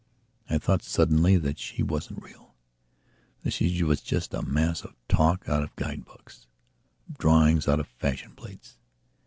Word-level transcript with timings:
I 0.49 0.57
thought 0.57 0.81
suddenly 0.81 1.37
that 1.37 1.59
she 1.59 1.83
wasn't 1.83 2.23
real; 2.23 2.55
she 3.47 3.83
was 3.83 4.01
just 4.01 4.33
a 4.33 4.41
mass 4.41 4.81
of 4.83 4.95
talk 5.07 5.47
out 5.47 5.61
of 5.61 5.75
guidebooks, 5.75 6.47
of 7.07 7.19
drawings 7.19 7.67
out 7.67 7.79
of 7.79 7.87
fashion 7.87 8.31
plates. 8.31 8.77